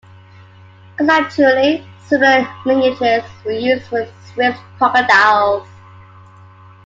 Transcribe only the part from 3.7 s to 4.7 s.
for the Swiss